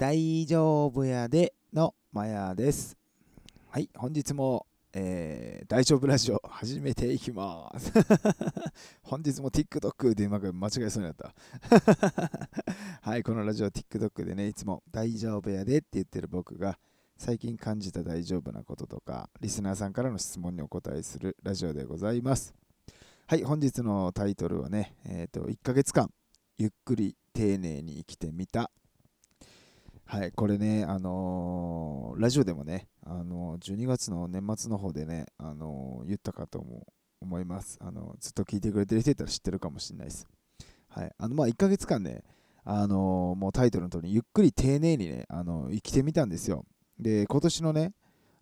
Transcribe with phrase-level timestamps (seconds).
[0.00, 2.96] 大丈夫やでのマヤです。
[3.68, 7.92] はい、本日も、えー、大丈夫ラジオ始めていきます。
[9.04, 11.34] 本日も TikTok でうまく間違えそうになった。
[13.02, 16.78] はい、このラジオ TikTok でね、いつも大丈夫やでって言ってる僕が
[17.18, 22.54] 最近感じた大丈夫なこととか、リスナーさんからの質問にお答えするラジオでございます。
[23.26, 26.10] はい、本日のタイトルはね、えっ、ー、と、1ヶ月間、
[26.56, 28.70] ゆっくり丁寧に生きてみた
[30.12, 36.66] はい、これね、あのー、ラジオでもね、あのー、12月の年末の方でね、あのー、言ったかと
[37.20, 40.26] 思います、あのずっと聞いてくれてる人いたら知ってるかもしれないです。
[40.88, 42.24] はい、あのまあ1ヶ月間ね、
[42.64, 46.64] あのもうタイトルの通り、ゆっくり丁寧にね、あの生きてみたんですよ。
[46.98, 47.92] で、今年のね、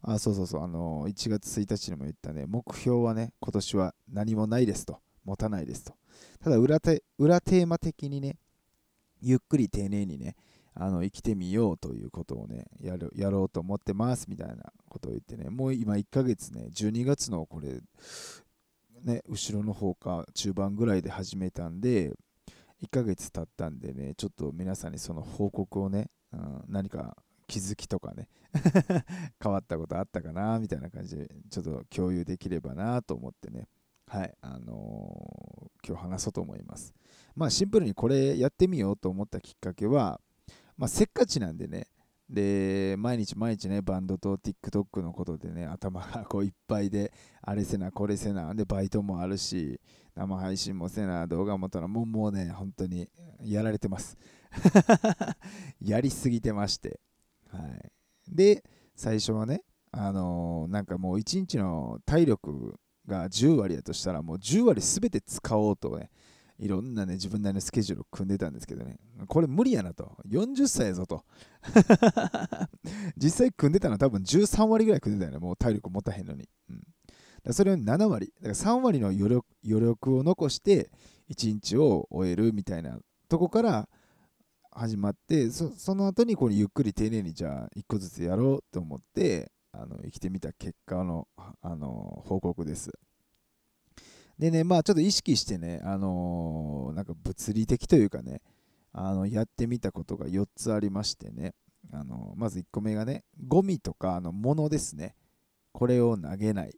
[0.00, 5.92] あそうそうそう、あの1月1日にも言ったね、目標はね、今年は何もないですと、持たないですと。
[6.42, 8.38] ただ裏テ、裏テーマ的にね、
[9.20, 10.34] ゆっくり丁寧にね、
[10.80, 17.80] あの生きてみようということをねやる、やろうと思ってますみたいなことを言ってね、もう今1ヶ月ね、12月のこれ、
[19.02, 22.12] ね、後ろの方か中盤ぐらいで始めたんで、
[22.82, 27.16] 1ヶ月経ったんでね、ちょっと皆さんにその報告をね、うん、何か
[27.48, 28.28] 気づきとかね
[29.42, 33.68] 変わったことあったかなみたいな感じでちょっと共有できればなと思ってね
[34.06, 36.94] はいあのー、今日話そうと思います。
[37.36, 40.18] まあシンプルにこれやってみようと思ったきっかけは
[40.78, 41.88] まあ、せっかちなんでね、
[42.30, 47.12] で、毎日毎日ね、バンドと TikTok のことでね、頭がこういっぱいで、
[47.42, 49.80] あれせな、これせな、で、バイトもあるし、
[50.14, 53.08] 生配信もせな、動画も撮ら、もうもうね、本当に
[53.42, 54.16] やられてます。
[55.80, 57.00] やりすぎてまして。
[57.48, 57.92] はい。
[58.28, 58.62] で、
[58.94, 66.10] 最初はね、あのー、なんかもう一日の体力が10割やとしたら、もう10割全て使おうとね、
[66.58, 68.96] いろんなね、自分なりのスケジュールを組んでたんですけどね、
[69.28, 70.16] これ無理やなと。
[70.28, 71.24] 40歳やぞと。
[73.16, 76.48] 実際組んでたのは多分13割ぐらい組んでたよね、もう体力持たへんのに。
[76.68, 76.82] うん、
[77.44, 80.90] だそれを7割、だから3割の余力余力を残して
[81.30, 83.88] 1日を終えるみたいなとこから
[84.72, 91.28] 始まってそその後にこにゆっくり丁寧にじゃあ1個ずつやろうと思ってあの生きてみた結果の
[91.60, 92.90] あの報告です。
[94.38, 98.40] でね、まあちょっと意識してね、あのー、なんか物理的というかね、
[98.92, 101.54] あのやってみたことが4つありましてね、
[101.92, 105.16] あのー、まず1個目がね、ゴミとかあの物ですね、
[105.72, 106.74] これを投げない。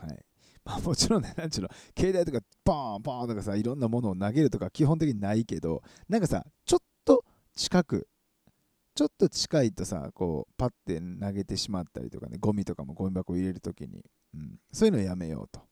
[0.00, 0.24] はい。
[0.64, 8.06] まあ、もちろんね、 なんちゅうの、携帯とかポーンポーンとかさ、いろんなものを投げるとか基本的にないけど、なんかさ、ちょっと近く、
[8.94, 14.04] ちょっと近いとさ、こう、パッて投げてしまったりとかね、ゴミとかもゴミ箱入れるときに、
[14.34, 15.62] うん、そういうのやめようと。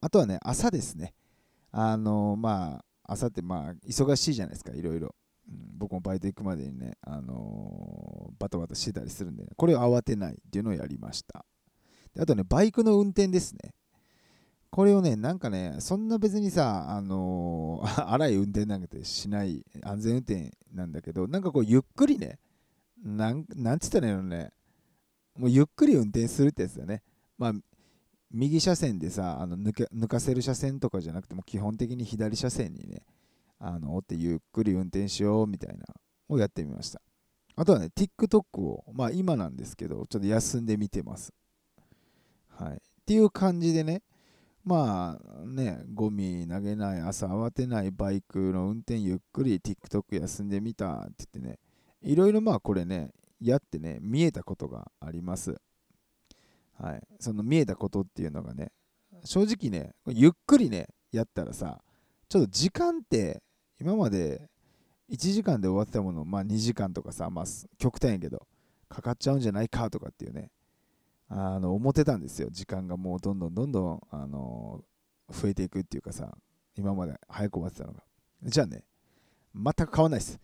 [0.00, 1.14] あとはね、朝ですね。
[1.70, 5.14] あのまあ、朝ってまあ、忙しいじゃないですか、いろいろ。
[5.48, 11.44] うん、僕もバイト行くまでにね、あの、バタバタしてたりするんで、ね、これを慌てないっていうのをやりました。
[12.14, 13.74] であとね、バイクの運転ですね。
[14.70, 22.38] これをね、なんかね、そんな別にさ、あのー、 荒い運転なんてしない安全運転なんだけど、なんかこう、ゆっくりね、
[23.02, 24.52] なん、なんつったらいいのね、
[25.36, 27.02] もうゆっくり運転するってやつだね。
[27.38, 27.52] まあ、
[28.30, 33.02] 右車線でさあの抜け抜かせる車線とかじゃなくても基本的に左車線にね
[33.58, 35.84] あの追ってゆっくり運転しようみたいな
[36.28, 37.00] をやってみました。
[37.56, 41.32] あとはね TikTok をまあ今なんですけどちょっと休んでみてます。
[42.48, 42.74] はい。
[42.74, 44.02] っていう感じでね
[44.64, 51.58] まあねゴミ投げない朝慌てないバイクの運転ゆっくり TikTok 休んでみたって言ってね
[52.02, 55.60] いろいろまあこれねやってね見えたことがあります。
[56.80, 58.70] はい、その見えたことっていうのがね
[59.24, 61.80] 正直ねゆっくりねやったらさ
[62.28, 63.42] ちょっと時間って
[63.80, 64.48] 今まで
[65.10, 67.44] 1時間で終わってたものまあ2時間とかさまあ
[67.78, 68.46] 極端やけど
[68.88, 70.50] かかっちゃうんじゃないかとかっていうね
[71.28, 72.48] あの思ってたんですよ。
[72.50, 74.82] 時間がもうどんどんどんどんあの
[75.30, 76.32] 増えていくっていうかさ
[76.74, 78.02] 今まで早く終わってたのが。
[78.44, 78.84] じゃあね
[79.54, 80.40] 全く変わんないです。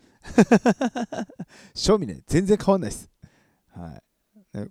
[1.75, 3.11] 正味ね全然変わんないです。
[3.71, 4.03] はい。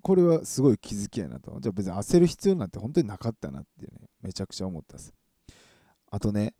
[0.02, 1.60] これはすごい気づきやなと。
[1.60, 5.14] じゃあ別に焦る必要なんて本当になかったなってね、めちゃくちゃ思ったです。
[6.10, 6.54] あとね、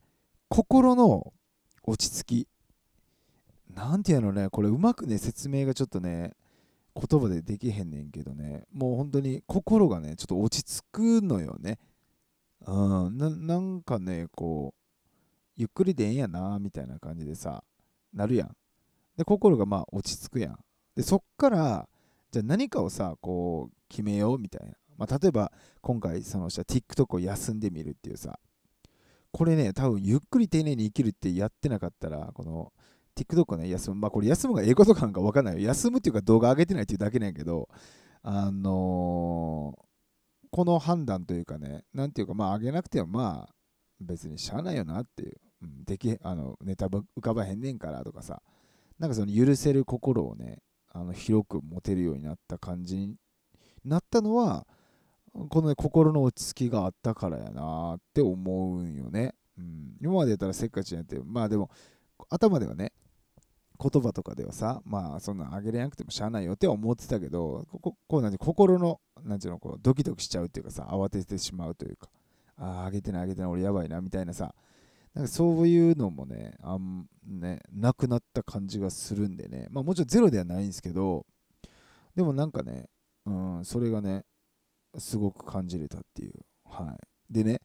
[0.50, 1.34] 心の
[1.84, 2.48] 落ち着き。
[3.74, 6.34] なんていうのね、これうまくね、説明がちょっとね、
[6.96, 11.80] 言葉でできへんねんけどね、もう本当に心がね、ちょっと落ち着くのよね。
[12.66, 14.80] うん、ななんかね、こう、
[15.56, 17.64] ゆっくりでええんやな、みたいな感じでさ、
[18.14, 18.56] なるやん。
[19.18, 20.60] で、心がまあ落ち着くやん。
[20.96, 21.90] で、そっから、
[22.34, 25.52] じゃあ何かをさこう決めようみたいな、まあ、例えば
[25.82, 28.40] 今回その人は TikTok を休んでみるっていうさ
[29.32, 32.74] これね多分ゆっくり丁寧に生きるってやってなかったらこの
[33.16, 33.98] TikTok をね、休む。
[33.98, 35.60] まあこれ休むがええことかなんか分かんないよ。
[35.68, 37.70] 休むっていうか動画上げてないっていうだけなんやけど、
[38.24, 39.84] あのー
[40.54, 43.56] この判断というかね、なんていうか、まあ上げなくてもまあ
[44.00, 45.34] 別にしゃあないよなっていう。
[45.64, 48.44] うん、できあのネタ浮かばへんねんからとかさ、
[49.00, 50.60] なんかその許せる心をね、
[50.94, 53.16] あの広く持てるようになった感じに
[53.84, 54.66] なったのは、
[55.50, 59.34] このね、心の落ち着きがあったからやなって思うんよね。
[59.58, 61.70] うん、今までやったらせっかちにやって、まあでも、
[62.30, 62.94] 頭ではね、
[63.80, 72.10] 言葉とかではさ、まあそんなあげれなくてもしゃあないよって思ってたけど、こここうなん心の、なんていうの、こうドキドキしちゃうっていうかさ、慌ててしまうというか、
[72.58, 74.54] ああ、あげてないあげてない、俺やばいなみたいなさ、
[75.14, 81.26] なんかそういうのもね、あんね、なくなった感じがするんでね、まあもちろんゼロではないんですけど、
[82.16, 82.90] でもなんかね、
[83.26, 84.26] うん、それがね、
[84.98, 86.34] すごく感じれたっていう。
[86.66, 87.34] はい。
[87.34, 87.62] でね、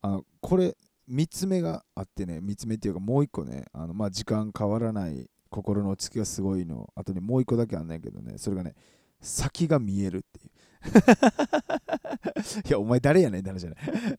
[0.00, 0.76] あの、これ、
[1.10, 8.74] 3つ目があってね、3つ目っていうかもう1個ね、あのまあ、時間変わらない心の落ち着きがすごいの、あとにもう1個だけあんねんけどね、それがね、
[9.20, 10.50] 先が見えるっていう。
[12.68, 13.78] いや、お前誰やねんって話じゃない。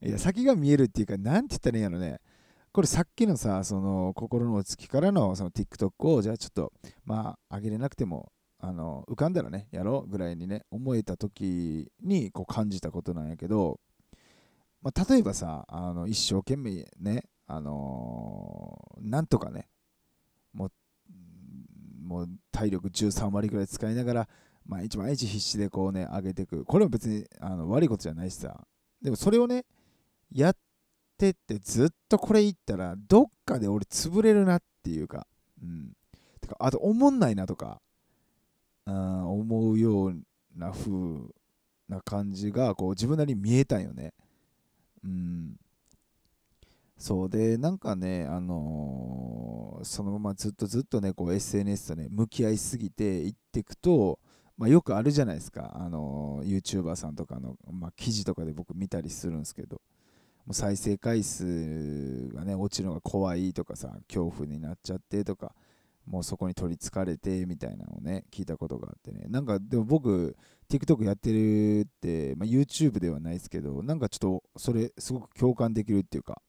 [0.09, 2.19] いや、先が見えるっていうか、なんて言ったらいいんやろね。
[2.73, 6.73] これさっきのさ、その心の落ち着きからのその TikTok を、じゃあちょっと、
[7.05, 13.79] まあ、上げれなくても、あの浮かんだらね、やろうぐらいにね、思えた時にこう感じたことなんやけど、
[14.81, 19.67] まあ、例えばさ、あの一生懸命ね、あのー、なんとかね、
[20.51, 20.71] もう、
[22.01, 24.29] もう体力13割ぐらい使いながら、
[24.65, 26.65] 毎日毎日必死でこうね、上げていく。
[26.65, 28.65] これも別にあの悪いことじゃないしさ。
[28.99, 29.65] でもそれをね、
[30.31, 30.57] やっ
[31.23, 35.25] てってずっとこれ言ったら、どっかで俺潰れるなっていうか、
[35.61, 35.93] うん。
[36.41, 37.81] てか、あと、おもんないなとか、
[38.85, 40.15] うん思うよう
[40.57, 40.91] な風
[41.87, 44.13] な感じがこう自分なりに見えたんよね。
[45.05, 45.55] うん。
[46.97, 54.19] そうで、なんかね、あのー、そのままずっとずっとね、こう SNS とね、向き合いすぎていっていくと、
[54.57, 59.81] まあ、よくあるじゃないですか、あのー、YouTuber さんとかの、まあ、記事とかで僕見たりするんですけど、
[60.45, 65.55] もう再生回数がね、落ちるのが怖いとかさ、恐怖になっちゃってとか、
[66.05, 69.25] もうそこに取りつかれてみたいなのをね、聞いたことがあってね。
[69.29, 70.35] なんか、でも僕、
[70.69, 76.41] TikTok やってるって、まあ、YouTube ではないですけど、なんかちょっとそれすごく共感できるっていうか、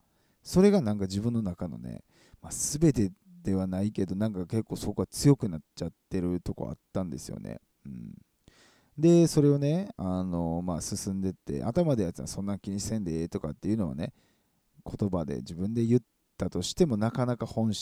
[0.42, 2.02] それがなんか自分の中のね、
[2.42, 3.12] まあ、全て
[3.42, 7.60] ではないけど、なんか結構そこが強くなっちゃってるとこあったんですよね。
[7.86, 8.14] うん。
[8.96, 14.12] で、それをね、あのまあ、進んでって、頭でやつはそんな気にせんでええとかっていうのはね、
[14.84, 16.00] 言葉で自分で言っ
[16.38, 17.72] たとしてもなかなか本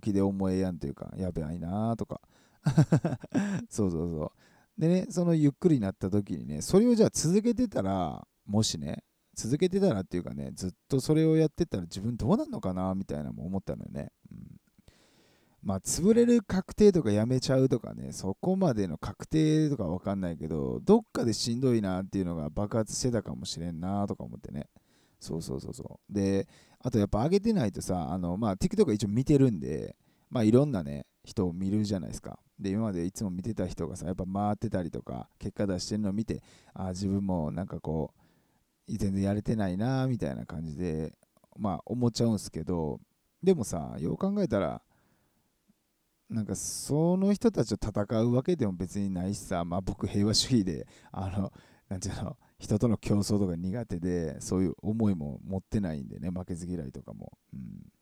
[0.00, 2.20] 気で思えやんというか、やべいなとか。
[3.70, 4.32] そうそうそ
[4.76, 4.80] う。
[4.80, 9.04] でね、そのゆっくりになった時にね、それをじゃあ続けてたら、もしね、
[9.34, 14.10] 続けてたらっていうかね、ずっとそれをやってたら自分どうなんのかなみたいなのも思ったのよね。
[14.32, 14.55] うん、
[15.62, 24.68] まあ、潰れる確定とかやめちゃうとかね、そこまでの確定とかわかんないけど、どっかでしんどいなっていうのが爆発してたかもしれんなとか思ってね。
[25.18, 26.12] そうそうそうそう。
[26.12, 26.46] で、
[26.78, 29.96] あとやっぱ上げてないとさ、あの、まあ、TikTok 一応見てるんで、
[30.30, 32.38] まあ、いろんなね、人を見るじゃないですか。
[32.58, 36.42] で、今までいつも見てた人がさ、やっぱ回ってたりとか、結果出してるのを見て、
[36.74, 38.12] ああ、自分もなんかこ
[38.88, 41.12] う、全然やれてないな、みたいな感じで、
[41.58, 43.00] まあ、思っちゃうんすけど、
[43.42, 44.82] でもさ、よう考えたら、
[46.28, 51.52] なんかその人たちと戦うわけでも別にないしさ、まあ僕平和主義で、あの、
[51.88, 57.38] なんていうの、人との競争とか苦手で、そういう思いも持ってないんでね、負けず嫌いとかも。
[57.52, 57.92] うん、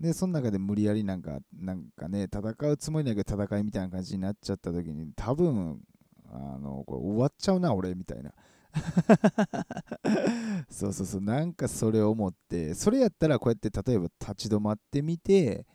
[0.00, 5.82] で、その中で無理やりなんか、なんかね、戦うつもりだけど戦いみたいな感じになっちゃった時に、多分、
[6.30, 8.32] あの、これ終わっちゃうな、俺、みたいな。
[10.70, 15.66] そうそうそう、なんかそれを思って、それやったらこうやって例えば立ち止まってみて、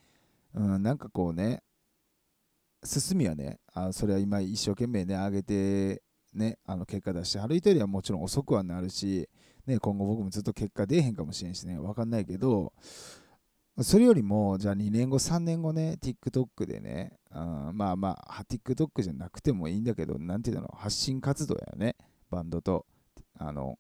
[0.55, 1.61] うん、なんかこうね、
[2.83, 6.03] 進みはね、あそれは今一生懸命ね、上げて
[6.33, 9.27] ね、あの結果出して歩いてよりはもちろん遅くはなるし、
[9.65, 12.73] ね、今後僕もずっと結果出えへんかもしれんしね、わかんないけど、
[13.81, 21.95] それよりも、じゃあ2年後、3年後ね、TikTok でね、あまあまあ、TikTok じゃなくてもいいんだけど、なんていうの、発信活動やね、
[22.31, 22.87] バンドと、
[23.37, 23.77] あの、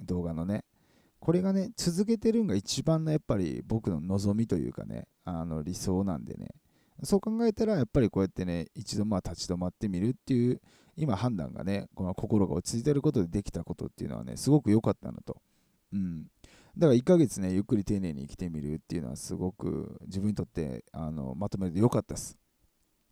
[0.00, 0.64] 動画のね。
[1.20, 6.48] これがね、続けてるんが一番のやっぱり僕の望みというかね、あの理想なんでね。
[7.02, 10.60] そう考えたら、やっぱりこうやってね、一度まあ立ち止まってみるっていう
[10.96, 15.40] 今判断がね、この心が落ち着いてることでできたことっていうのはね、すごく良かったなと。
[15.92, 16.26] うん。
[16.76, 22.36] だから1ヶ月ね、ゆっくり丁寧に生きてみるっていうのはすごく自分にとってあのまとめて良かったです。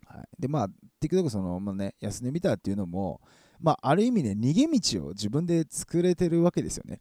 [0.06, 0.68] はい、で、まあ、
[1.00, 3.20] TikTok その、まあね、休んでみたっていうのも、
[3.60, 7.00] まあ、ある意味ね、逃げ道を自分で作れてるわけですよね。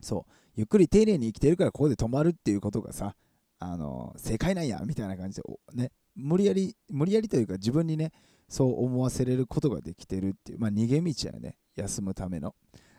[0.00, 0.32] そう。
[0.54, 3.14] ゆっくり丁寧に生きてるからここで止まるっていうことがさ、
[3.70, 5.42] あの正解なんやみたいな感じで
[5.74, 8.12] ね無理やり無理やりというか自分にね
[8.48, 12.54] そう思わせれることができてるっていうまあ逃げ道やね休むための。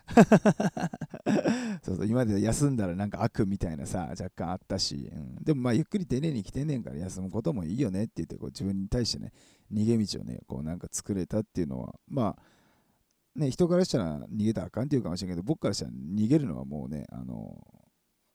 [1.81, 9.31] そうそう今まで休んだらなんか悪みたいなさ若干あったし、うん、でもまあゆっくり丁寧に来てんねんから休むこともいいよねって言ってこう自分に対してね
[9.71, 17.65] 逃げ道をねこうなんか作れたっていうのはまあね人からしたら逃げたらあかんっていうかもしれんけど僕からしたら逃げるのはもうねあの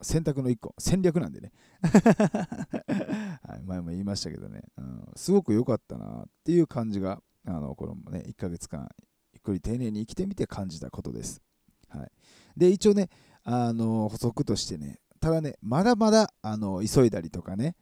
[0.00, 1.52] 選択の一個戦略なんでね。
[1.82, 8.88] はい、前も言いましたけどね、うん、すごく良かったなっていう感じがあのこのね1ヶ月間
[9.32, 11.42] ゆっくり丁寧に生きてみて感じたことです。
[11.88, 12.10] はい、
[12.56, 13.08] で一応ね
[13.44, 17.76] あの補足としてねただねまだまだあの急いだりとかね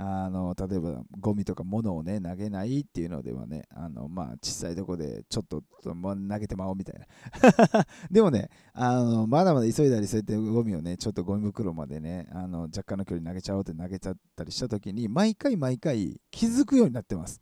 [0.00, 7.84] あの例えばゴミとか物をね投げないっていうのではねあのまあ小さいとこでちょっと投げてまおうみたいな。
[8.08, 17.40] でもねあのまだまだ急いだりそうやってゴミをねちょっとゴミ袋までねあの若干の距離投げちゃおうって投げちゃったりした時に毎回毎回気づくようになってます。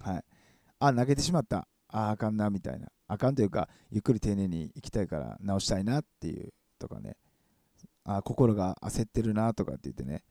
[0.00, 0.24] はい。
[0.80, 1.68] あ投げてしまった。
[1.86, 2.88] ああかんなみたいな。
[3.06, 7.16] あかんというかゆっくり丁寧に行きたいから直したいなっていうとかね。
[8.02, 10.24] あ心が焦ってるなとかって言ってね。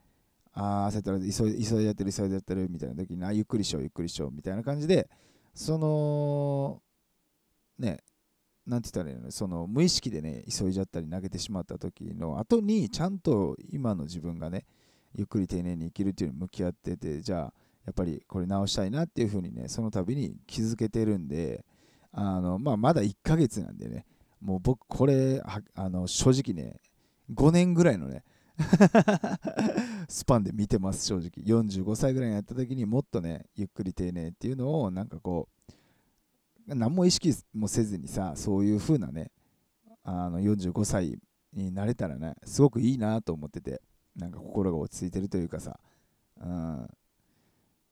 [0.56, 5.10] ああ焦ってる急い急いでやってる急いでやってるみたいな時にあゆっくりしようゆっくりしようみたいな感じで
[5.54, 6.82] その
[7.78, 8.00] ね
[8.66, 14.66] なんて言ったらいいのその無意識でね急いじゃったり投げてしまった時の後にちゃんと今の自分がね
[15.14, 17.54] ゆっくり丁寧に生きるっていうのに向き合っててじゃあ
[17.86, 21.64] やっぱりこれ直したいなっていう風にねその度に気づけてるんで
[22.16, 24.06] あの、まあ、まだ1ヶ月なんでね、
[24.42, 25.42] もう僕、これ、
[25.76, 26.80] あの正直ね、
[27.34, 28.24] 5年ぐらいのね
[30.08, 31.30] スパンで見てます、正直。
[31.46, 35.50] 45歳ぐらいにやった時にもっとね、ゆっくり丁寧っていうのを、なんかこ
[36.68, 39.32] う、何も意識もせずにさ、そういう風なね、
[40.04, 41.20] あの45歳
[41.54, 43.82] になれたらね、すごくいいなと思ってて、
[44.16, 45.80] なんか心が落ち着いてるというかさ、
[46.42, 46.88] うん、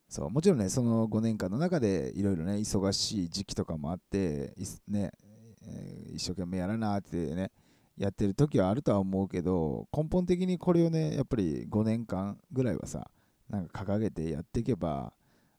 [0.08, 4.54] そうもちろんねその5年間の中でいろいろね忙しい時期とかもあって
[4.88, 5.12] ね、
[5.66, 7.52] えー、一生懸命やらなってね
[7.98, 13.10] やってる時はあるとは思うけど根本的にこれをねやっぱり5年間ぐらいはさ
[13.50, 15.14] なんか掲げてやっていけば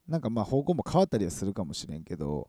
[0.08, 2.48] なんかまあ方向も変わったりはするかもしれんけど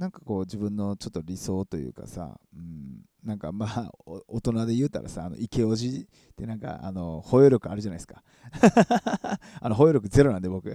[0.00, 3.92] なんかこう自分のちょっと理想というかさ、うん、なんかまあ
[4.26, 8.22] 大人で言うたらさ、あの池おじってなんかあの保養力あるじゃないですか。
[9.60, 10.74] あの保養力ゼロなんで僕。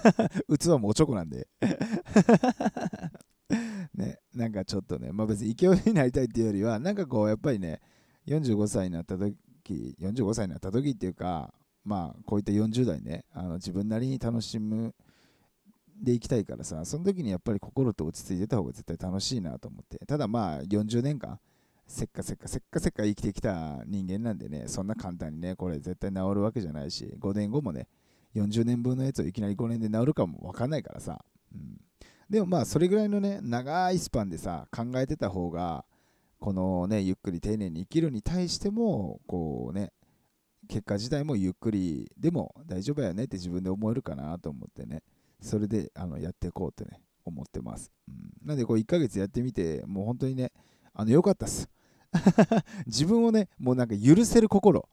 [0.58, 1.48] 器もおちょこなんで。
[4.42, 7.80] なんかちょっとね、まあ別に池おじになりたいっていうよりは、なんかこうやっぱりね、
[8.26, 9.36] 45歳になった時、
[10.00, 14.94] 45歳になった時っていうか、まあこういった40代ね、あの自分なりに楽しむ
[16.02, 20.04] で行きたいからさ、その時にやっぱり心と落ち着いてた方が絶対楽しいなと思って。
[20.06, 21.38] ただまあ40年間、
[21.86, 27.86] せっかせっかせっかせっか生きてきた人間なんでね、そんな簡単にね、これ絶対治るわけじゃないし、5年後もね、
[28.34, 31.24] 40年分のやつをいきなり5年で治るかもわかんないからさ。
[31.54, 31.80] うん、
[32.32, 35.84] でもまあそれぐらいのね、長いスパンでさ、考えてた方が、
[36.40, 39.92] このね、ゆっくり丁寧に生きるに対しても、こうね、
[40.66, 45.02] 結果自体もゆっくりでも大丈夫やねって自分で思えるかなと思ってね。
[45.42, 47.92] それであのやっていこうってね、思ってます。
[48.08, 50.52] うん、なんで、こう1ヶ月やってみて、もう本当にね、
[50.94, 51.68] あの良かったっす。
[52.86, 54.88] 自分をね、もうなんか許せる心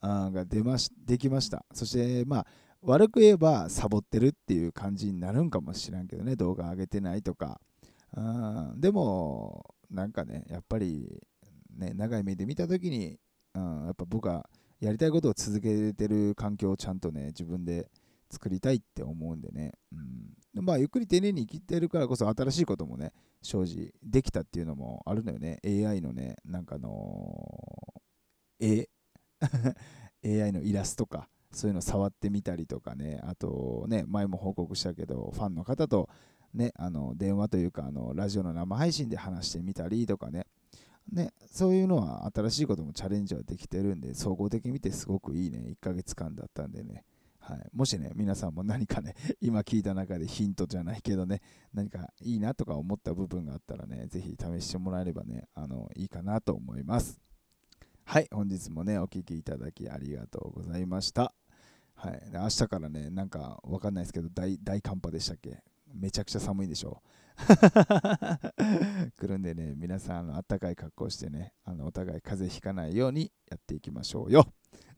[0.00, 1.66] が出ましできました。
[1.74, 2.46] そして、まあ、
[2.82, 7.60] 悪く言えばサボってるっていう感じになるんかもしらんけどね、動画上げてないとか。
[8.16, 11.20] うん、でも、なんかね、やっぱり、
[11.76, 13.18] ね、長い目で見たときに、
[13.54, 14.48] うん、やっぱ僕は
[14.80, 17.90] やりたいことを続けてる環境をちゃんとね、自分で
[18.30, 19.72] 作りたいって思うんでね、
[20.54, 25.58] うん、まあゆっくり丁寧に生きてるからこそ新しいこともね生じできたっていうのもあるのよね。
[25.64, 28.02] AI のねなんかの
[28.60, 28.88] 絵
[30.24, 31.28] AI のイラストか。
[31.52, 33.20] そういうの触ってみたりとかね。
[33.24, 36.08] あとね前も報告したけどファンの方と
[36.54, 40.46] ねあの電話というかあのラジオの生配信で話してみたりとかね。
[41.12, 47.04] ね、そういうのは新しいこともチャレンジはできてるんで、総合的に見てすごくいいね、1ヶ月間だったんでね、
[47.40, 51.40] はい、もしね、皆さんも何かね、 今聞いた中でヒントじゃないけどね、
[51.72, 57.18] 何かいいなとか思った部分があったらね、ぜひ試してもらえればね、あのいいかなと思います。
[58.04, 61.37] はい、本日もね、お聴きいただきありがとうございました。
[62.00, 65.64] はい、明日からね、なんかわかんないですけど大、大寒波でしたっけ？
[65.92, 67.08] めちゃくちゃ寒いでしょう
[69.16, 74.46] 来るんでね、皆さん、あの暖かい格好してね、あのお互い風邪ひかないようにやっていきましょうよ。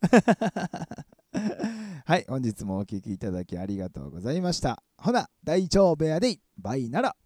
[2.05, 4.83] はい、本日もお聴きいただきありがとうございました。
[4.99, 7.17] ほな、大丈夫やでバイなら。